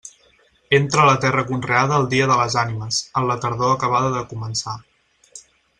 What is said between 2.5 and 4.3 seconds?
Ànimes, en la tardor acabada de